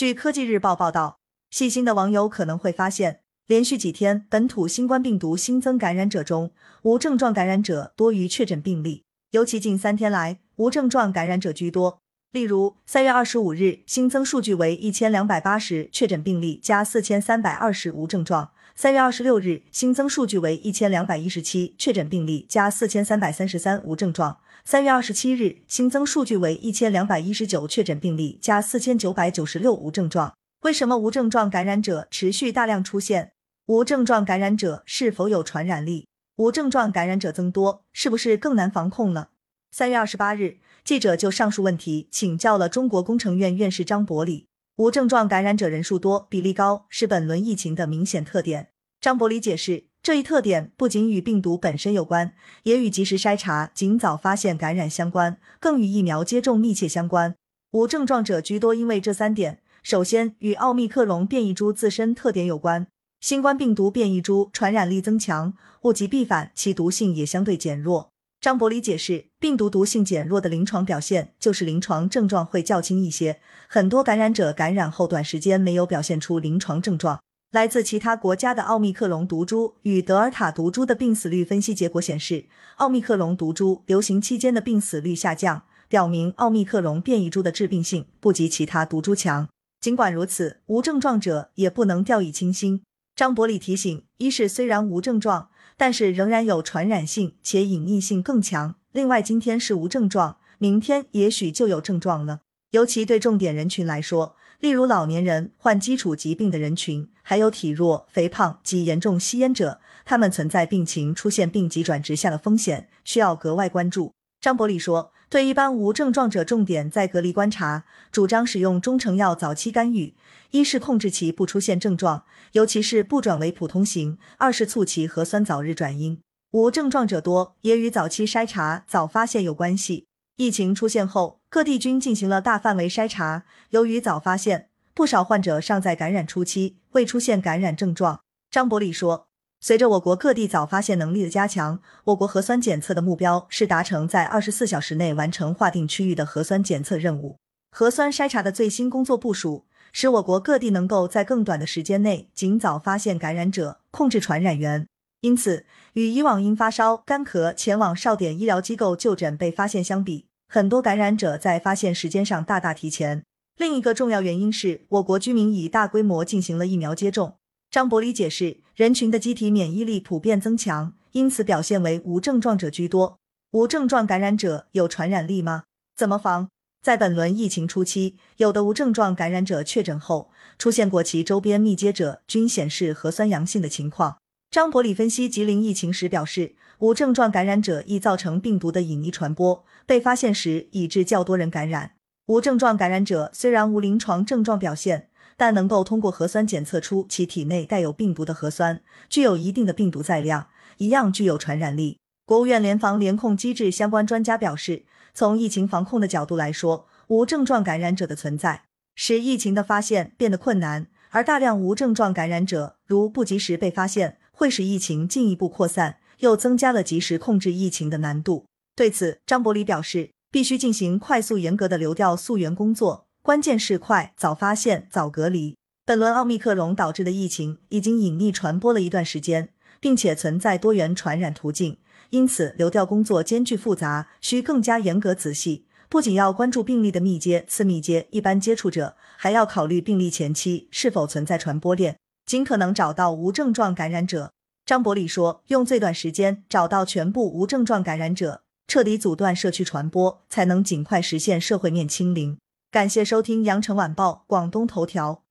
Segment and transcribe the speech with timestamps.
[0.00, 1.18] 据科技日报报道，
[1.50, 6.52] 细心的网友可能会发现，连续几天本土新冠病毒新增感染者中，
[6.84, 11.98] 无症状感染者多于确诊病例，尤其近三天来，无症状感染者居多。
[12.32, 30.34] 例如，三月二十五日新增数据为一千两百八十确诊病例加四千三百二十无症状；三月二十六日新增数据为一千两百一十七确诊病例加四千三百三十三无症状；三月二十七日新增数据为一千两百一十九确诊病例加四千九百九十六无症状。
[30.62, 33.32] 为什么无症状感染者持续大量出现？
[33.66, 36.06] 无症状感染者是否有传染力？
[36.36, 39.28] 无症状感染者增多，是不是更难防控了？
[39.70, 40.56] 三月二十八日。
[40.82, 44.46] 记者就上述问题请教了中国工程院院士张伯礼。
[44.80, 48.68] 无症状感染者人数多、比例高是本轮疫情的明显特点。
[48.98, 57.34] 张伯礼解释，这一特点不仅与病毒本身有关，也与及时筛查、尽早发现感染相关，更与疫苗接种密切相关。
[57.72, 62.86] 无症状者居多，因为这三点：首先，与奥密克戎变异株自身特点有关，
[63.20, 65.52] 新冠病毒变异株传染力增强，
[65.82, 68.08] 物极必反，其毒性也相对减弱。
[68.40, 73.38] 张伯礼解释，病毒毒性减弱的临床表现就是临床症状会较轻一些，
[73.68, 77.20] 很多感染者感染后短时间没有表现出临床症状。
[77.50, 82.46] 来自其他国家的奥密克戎毒株与德尔塔毒株的病死率分析结果显示，
[82.76, 89.50] 奥密克戎毒株流行期间的病死率下降，表明奥密克戎变异株的致病性不及其他毒株强。
[89.82, 92.82] 尽管如此，无症状者也不能掉以轻心。
[93.14, 95.49] 张伯礼提醒，一是虽然无症状。
[95.80, 98.74] 但是仍然有传染性，且隐匿性更强。
[98.92, 102.40] 另外，今天是无症状，明天也许就有症状了。
[102.72, 114.12] 尤其对重点人群来说，例如老年人、患基础疾病的人群，还有体弱、肥胖及严重吸烟者，他们存在病情出现病急转直下的风险，需要格外关注。
[114.40, 120.14] 张伯礼说，对一般无症状者，重点在隔离观察，主张使用中成药早期干预。
[120.52, 126.18] 一是控制其不出现症状，尤其是不转为普通型；二是促其核酸早日转阴。
[126.52, 130.06] 无症状者多，也与早期筛查、早发现有关系。
[130.36, 138.22] 疫情出现后，各地均进行了大范围筛查，由于早发现，不少患者尚在感染初期，未出现感染症状。
[138.50, 139.28] 张伯礼说，
[139.60, 147.36] 随着我国各地早发现能力的加强，我国核酸检测的目标是达成在二十四小时内完成划定区域的核酸检测任务。
[147.70, 149.66] 核酸筛查的最新工作部署。
[149.92, 154.86] 使我国各地能够在更短的时间内尽早发现感染者，控制传染源。
[155.22, 163.24] 因此，与以往因发烧、干咳前往少点医疗机构就诊被发现相比，很多感染者在发现时间上大大提前。
[163.58, 167.34] 另一个重要原因是我国居民已大规模进行了疫苗接种。
[167.70, 173.16] 张伯礼解释，人群的机体免疫力普遍增强，因此表现为无症状者居多。
[173.52, 175.62] 无症状感染者有传染力吗？
[175.94, 176.48] 怎么防？
[176.82, 184.16] 在本轮疫情初期，有的无症状感染者确诊后出现过其周边密接者均显示核酸阳性的情况。
[184.50, 191.92] 张伯礼分析吉林疫情时表示，无症状感染者易造成病毒的隐匿传播，被发现时已致较多人感染。
[192.26, 195.08] 无症状感染者虽然无临床症状表现，
[195.40, 201.96] 但能够通过核酸检测出其体内带有病毒的核酸，具有一定的病毒载量，一样具有传染力。
[202.26, 204.84] 国务院联防联控机制相关专家表示。
[205.12, 208.64] 从疫情防控的角度来说，无症状感染者的存在
[208.94, 218.44] 使疫情的发现变得困难，而大量无症状感染者如不及时被发现，会使疫情进一步扩散，又增加了及时控制疫情的难度。
[218.76, 225.54] 对此，张伯礼表示，必须进行快速严格的流调溯源工作，关键是快、早发现、早隔离。
[225.84, 231.76] 本轮奥密克戎导致的疫情已经隐匿传播了一段时间，并且存在多元传染途径。
[232.08, 235.66] 因此，流调工作艰巨复杂，需更加严格仔细。
[235.90, 244.32] 不仅要关注病例的密接、次密接、一般接触者，还要考虑病例前期是否存在传播链，尽可能找到无症状感染者。
[244.64, 252.38] 张伯礼说：“用最短时间找到全部无症状感染者，彻底阻断社区传播，才能尽快实现社会面清零。”
[252.70, 255.24] 感谢收听羊城晚报广东头条。